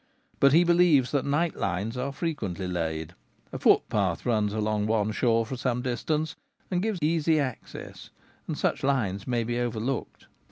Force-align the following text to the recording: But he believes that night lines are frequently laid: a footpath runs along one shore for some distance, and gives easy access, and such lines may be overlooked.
But 0.39 0.51
he 0.53 0.63
believes 0.63 1.11
that 1.11 1.25
night 1.25 1.55
lines 1.57 1.95
are 1.95 2.11
frequently 2.11 2.67
laid: 2.67 3.13
a 3.53 3.59
footpath 3.59 4.25
runs 4.25 4.51
along 4.51 4.87
one 4.87 5.11
shore 5.11 5.45
for 5.45 5.55
some 5.55 5.83
distance, 5.83 6.35
and 6.71 6.81
gives 6.81 6.97
easy 7.03 7.39
access, 7.39 8.09
and 8.47 8.57
such 8.57 8.81
lines 8.81 9.27
may 9.27 9.43
be 9.43 9.59
overlooked. 9.59 10.25